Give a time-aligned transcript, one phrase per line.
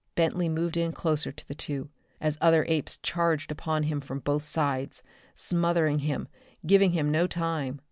[0.15, 4.41] Bentley moved in closer to the two, as other apes charged upon him from both
[4.41, 5.03] sides,
[5.35, 6.27] smothering him,
[6.65, 7.79] giving him no time.